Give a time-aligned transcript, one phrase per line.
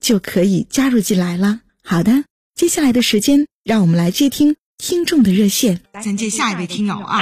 [0.00, 1.60] 就可以加入进来了。
[1.84, 5.80] 好的，接下来的时间，让我们来接听听众的热线。
[6.02, 7.20] 咱接下一位听友啊，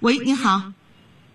[0.00, 0.72] 喂，你好。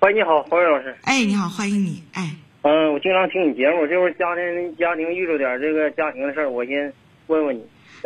[0.02, 0.96] 喂，你好，黄伟老师。
[1.04, 2.04] 哎，你好，欢迎你。
[2.14, 6.94] 哎，嗯，我经常听你节目，这会儿家庭家庭遇着点这个家庭的事儿，我先
[7.28, 7.64] 问问你，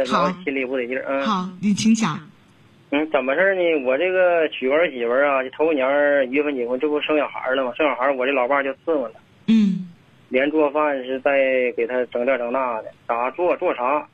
[0.07, 1.03] 好，心里不得劲儿。
[1.09, 2.17] 嗯，好，你请讲。
[2.91, 3.61] 嗯，怎么事儿呢？
[3.85, 5.85] 我这个娶儿媳妇儿啊，就头年
[6.29, 7.73] 一月份结婚，这不生小孩了吗？
[7.75, 9.13] 生小孩，我这老伴就伺候了。
[9.47, 9.88] 嗯。
[10.29, 14.07] 连做饭是在给他整这整那的，咋做做啥？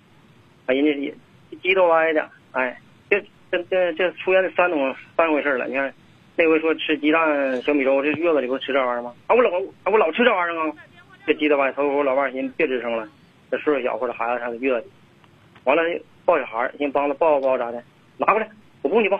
[0.67, 1.13] 人家也
[1.61, 2.77] 鸡都歪的，哎，
[3.09, 3.21] 这
[3.51, 5.67] 这这这出现三种三回事了。
[5.67, 5.93] 你看，
[6.35, 9.13] 那回说吃鸡蛋小米粥，这月子里不吃这玩意儿吗？
[9.27, 9.49] 啊，我老
[9.83, 10.73] 啊我老吃这玩意儿啊。
[11.25, 13.07] 这鸡都歪，头我老伴儿寻别吱声了，
[13.49, 14.87] 这岁数小或者孩子上月子，
[15.63, 15.83] 完了
[16.23, 17.83] 抱小孩先帮他抱抱咋的？
[18.17, 18.47] 拿过来。
[18.83, 19.19] 我不给你抱，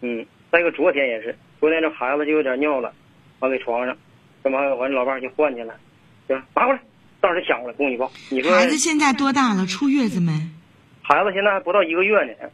[0.00, 2.92] 嗯，再一个昨天也是，昨天这孩子就有点尿了，
[3.40, 3.96] 完给床上，
[4.42, 5.74] 这完完老伴儿就换去了，
[6.26, 6.80] 行，拿过来，
[7.20, 8.10] 到时想过来供你抱。
[8.30, 9.66] 你说孩子现在多大了？
[9.66, 10.32] 出月子没？
[11.02, 12.48] 孩子现在还不到一个月呢，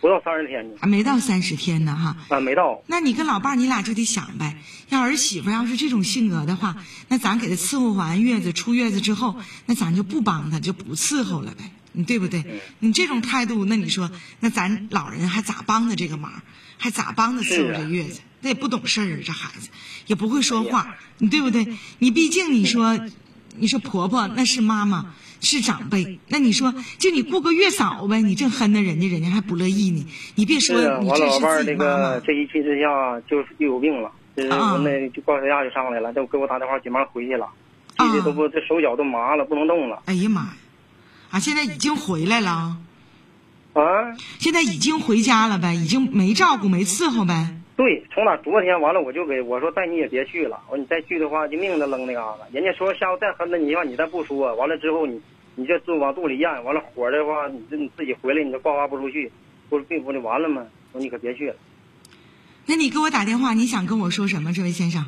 [0.00, 0.76] 不到三十天呢。
[0.80, 2.16] 还没到三十天呢哈。
[2.28, 2.82] 啊，没到。
[2.86, 4.56] 那你跟老伴儿你俩就得想呗，
[4.90, 6.76] 要儿媳妇要是这种性格的话，
[7.08, 9.36] 那咱给他伺候完月子，出月子之后，
[9.66, 11.64] 那咱就不帮他，就不伺候了呗。
[11.92, 12.44] 你对不对？
[12.80, 14.10] 你这种态度，那你说，
[14.40, 16.42] 那咱老人还咋帮他这个忙？
[16.76, 18.20] 还咋帮他伺候这月子？
[18.44, 19.70] 那也不懂事儿啊，这孩子
[20.06, 21.66] 也不会说话，你对不对？
[21.98, 23.00] 你毕竟你说，
[23.56, 30.06] 你说婆婆那是妈妈，是长辈，那你说就你雇个月嫂呗，你正哼着人家，人家还不乐意呢。
[30.34, 32.20] 你别说，你这是自己妈妈。
[32.20, 34.08] 这一气之下就又有病了，
[34.54, 37.48] 啊，那就高血压就上来了，都给我打电话，急忙回去了，
[37.96, 40.02] 气的都不这手脚都麻了，不能动了。
[40.04, 40.48] 哎呀妈呀！
[41.30, 42.76] 啊，现在已经回来了，
[43.72, 43.82] 啊，
[44.38, 47.56] 现在已经回家了呗，已经没照顾没伺候呗。
[47.76, 52.46] 对，从哪昨天完了，我就给我说带你也别去了，我说你再去的话就命都扔那嘎达。
[52.52, 55.20] 人家说下午再狠了你的话，你再不说，完了之后你
[55.56, 59.30] 你这就往肚里咽，完了火的话，你这你自己回来你就爆发不出去，
[59.68, 60.66] 不是病不就完了吗？
[60.92, 61.56] 我说你可别去了。
[62.66, 65.04] 那你给我打电话，你想跟我说什么，这位先生？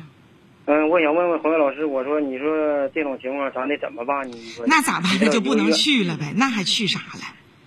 [0.65, 4.27] 嗯，我想问问黄伟老师，我说你说这种情况咱得怎么办？
[4.27, 5.09] 你说那咋办？
[5.21, 6.33] 那就不能去了呗？
[6.35, 7.21] 那还去啥了？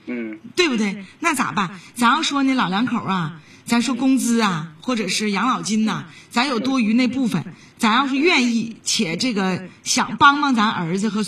[0.08, 1.06] 嗯，对不对？
[1.22, 1.70] 那咋办？
[1.96, 7.46] 咱要说呢，老两口啊，咱说工资啊，或者是养老金呐，咱有多余那部分，
[7.78, 11.24] 咱要是愿意且这个想帮帮咱儿子和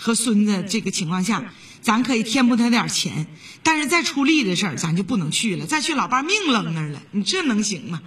[0.00, 1.44] 和孙子这个情况下，
[1.82, 3.26] 咱可以添补他点钱。
[3.62, 5.66] 但是再出力的事儿，咱就不能去了。
[5.66, 8.00] 再去老伴命扔那儿了，你这能行吗？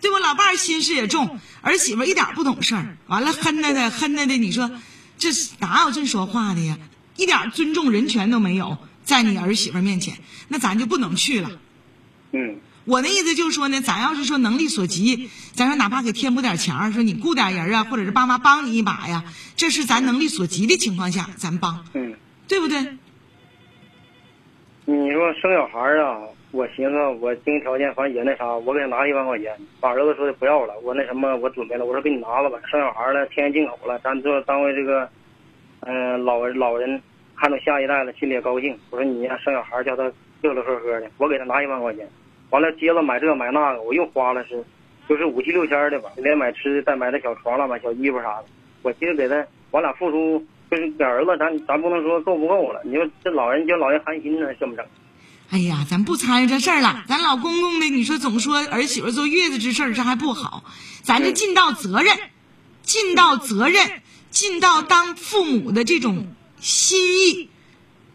[0.00, 4.70] 对我老伴儿心事也重，儿媳妇一点不懂事儿，完了哼着的哼着的，你说
[5.18, 6.78] 这哪有这说话的呀？
[7.16, 10.18] 一点尊重人权都没有，在你儿媳妇面前，
[10.48, 11.50] 那咱就不能去了。
[12.32, 19.24] 嗯，我的意思就是说呢，咱要是说能力所及，咱说哪怕给添补点钱儿，说你雇点人啊，或者是爸妈帮你一把呀，
[19.56, 22.14] 这是咱能力所及的情况下，咱帮，嗯，
[22.46, 22.78] 对不对？
[24.86, 26.20] 你说生小孩啊？
[26.50, 29.50] 我寻思，我经济条件反正也那啥，我给他拿一万块钱，
[29.80, 35.08] 把儿子说的不要了，我那什么，我准备了，我说给你拿了吧，生小孩了，天进口了，咱做单位这个，
[35.80, 37.02] 嗯，老人老人
[37.34, 38.78] 看到下一代了，心里也高兴。
[38.90, 40.04] 我说你呀，生小孩叫他
[40.42, 42.08] 乐乐呵呵的，我给他拿一万块钱，
[42.54, 44.64] 完了接着买这买那个，我又花了是，
[45.08, 48.44] 就是五七六千的吧，连买吃的带买的小床了，买小衣服啥的，
[48.82, 50.38] 我其实给他，我俩付出
[50.70, 54.86] 就是给儿子，咱咱不能说够不够了，你说这老人叫老人寒心呢，这么整。
[55.50, 57.02] 哎呀，咱不参与这事儿了。
[57.08, 60.62] 咱老公公的，你说总说儿媳妇坐月子这事儿，这还不好。
[61.02, 62.16] 咱这尽到责任，
[62.82, 66.28] 尽到责任，尽到当父母的这种
[66.60, 67.50] 心意。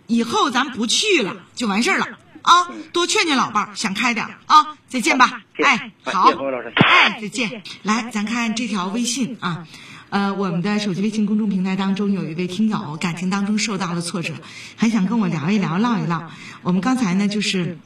[0.07, 2.17] 以后咱不去了，就完事儿了
[2.49, 2.67] 啊！
[2.91, 4.75] 多劝劝老伴儿，想开点啊！
[4.87, 6.31] 再见吧，哎，好，
[6.75, 7.61] 哎，再见。
[7.83, 9.67] 来，咱看这条微信啊，
[10.09, 14.33] 呃，我们的手机微信公众平台当中有一位听友感情当中受到了挫折，
[14.75, 16.23] 还想跟我聊一聊、唠一唠。
[16.63, 17.77] 我们刚才呢就是。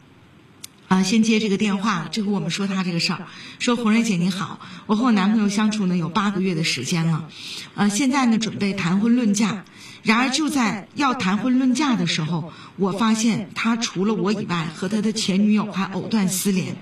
[0.93, 3.25] 啊，先接这个电话，这回我们说他这个事儿，
[3.57, 7.27] 说红瑞姐你好，我和我男朋友相处呢有八个月的时间了，
[7.73, 9.63] 呃，现在呢准备谈婚论嫁，
[10.03, 16.75] 然而就在要谈婚论嫁的时候，我发现他除了我以外和他的前女友还藕断丝连，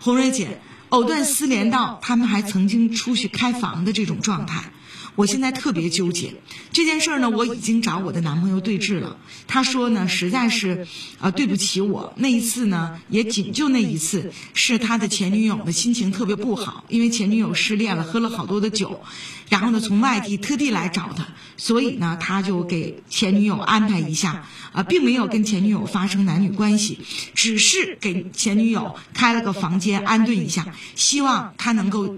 [0.00, 4.72] 红瑞姐，藕断丝连到他们还曾经出去开房的这种状态。
[5.14, 6.34] 我现在特别纠结
[6.72, 9.16] 这件事儿呢，我已经找我的男朋友对峙了。
[9.46, 10.86] 他说呢，实在是，
[11.18, 19.02] 啊，对不起我那一次呢，也仅就那一次，是他的前女友的心情特别不好，因为前女友失恋了，喝了好多的酒，
[19.48, 21.26] 然后呢，从外地特地来找他，
[21.56, 26.98] 所以呢，他就给前女友安排一下，啊，并没有跟前女友发生男女关系，
[27.34, 32.16] 只是给前女友开了个房间安顿一下，希望他能够。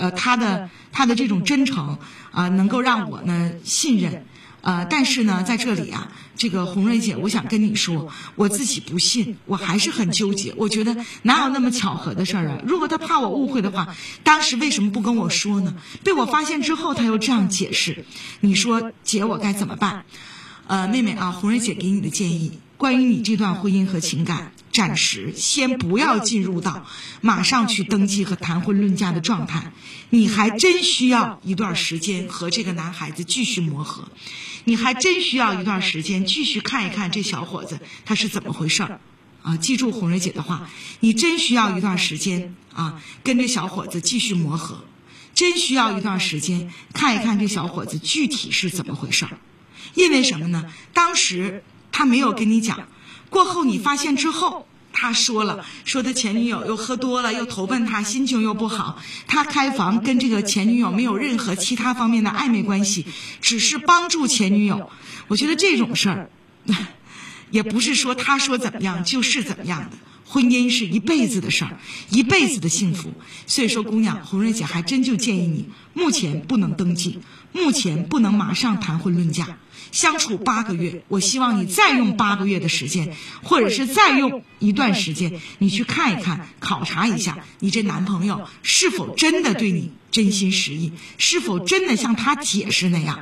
[0.00, 1.98] 呃，他的他的这种真诚
[2.32, 4.24] 啊，能够让我呢信任，
[4.62, 10.54] 呃，但是呢，在这里啊，这个红瑞姐，我想跟你说，我自己不信，我还是很纠结。
[10.56, 12.58] 我觉得哪有那么巧合的事儿啊？
[12.66, 13.94] 如果他怕我误会的话，
[14.24, 15.74] 当时为什么不跟我说呢？
[16.02, 18.04] 被我发现之后，他又这样解释，
[18.40, 20.04] 你说姐，我该怎么办？
[20.66, 24.52] 呃，妹妹啊，红瑞姐给你的建议，关于你这段婚姻和情感。
[24.72, 26.86] 暂时先不要进入到
[27.20, 29.72] 马上去登记和谈婚论嫁的状态，
[30.10, 34.08] 你还真需要一段时间和这个男孩子继续磨合，
[34.64, 39.00] 你还真需要一段时间继续看一看这小伙子他是怎么回事儿，
[39.42, 40.70] 啊，记住红瑞姐的话，
[41.00, 44.84] 你真需要一段时间啊，跟这小伙子继续磨合，
[45.34, 49.38] 真需要一段时间看一看这小伙子具体是怎么回事儿，
[49.94, 50.72] 因为什么呢？
[50.94, 52.86] 当时他没有跟你讲。
[53.30, 59.00] 过后你发现之后，他说了，说他前女友又喝多了，又投奔他，心情又不好。
[59.26, 63.06] 他开房跟这个前女友没有任何其他方面的暧昧关系，
[63.40, 64.90] 只是帮助前女友。
[65.28, 66.28] 我觉得这种事儿，
[67.50, 69.96] 也不是说他说怎么样就是怎么样的。
[70.30, 71.76] 婚姻是一辈子的事儿，
[72.08, 73.12] 一辈子的幸福。
[73.48, 77.18] 所以说，姑娘，红瑞姐还真就建议你，目前不能登记，
[77.52, 79.58] 目前不能马上谈婚论嫁。
[79.90, 93.18] 相处八个月，我希望你再用八个月的时间，或者是再用一段时间，你去看一看，考察一下你这男朋友是否真的对你真心实意，是否真的像他解释那样。